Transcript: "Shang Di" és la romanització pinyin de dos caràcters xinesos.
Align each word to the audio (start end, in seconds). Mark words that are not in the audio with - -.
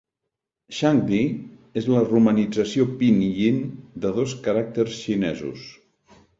"Shang 0.77 1.01
Di" 1.09 1.19
és 1.81 1.89
la 1.97 2.01
romanització 2.07 2.87
pinyin 3.03 3.63
de 4.07 4.15
dos 4.19 4.37
caràcters 4.51 4.99
xinesos. 5.07 5.71